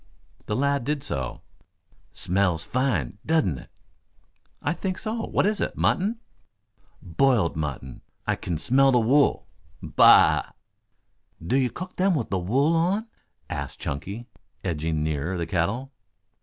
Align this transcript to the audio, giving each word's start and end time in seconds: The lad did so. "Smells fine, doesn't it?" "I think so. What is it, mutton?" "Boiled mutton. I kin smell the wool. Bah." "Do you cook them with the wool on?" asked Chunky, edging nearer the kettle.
The 0.47 0.55
lad 0.55 0.83
did 0.83 1.03
so. 1.03 1.43
"Smells 2.11 2.63
fine, 2.63 3.19
doesn't 3.23 3.59
it?" 3.59 3.69
"I 4.59 4.73
think 4.73 4.97
so. 4.97 5.27
What 5.27 5.45
is 5.45 5.61
it, 5.61 5.77
mutton?" 5.77 6.19
"Boiled 7.03 7.55
mutton. 7.55 8.01
I 8.25 8.35
kin 8.35 8.57
smell 8.57 8.91
the 8.91 8.97
wool. 8.99 9.45
Bah." 9.79 10.53
"Do 11.39 11.55
you 11.55 11.69
cook 11.69 11.97
them 11.97 12.15
with 12.15 12.31
the 12.31 12.39
wool 12.39 12.75
on?" 12.75 13.09
asked 13.47 13.79
Chunky, 13.79 14.25
edging 14.63 15.03
nearer 15.03 15.37
the 15.37 15.45
kettle. 15.45 15.91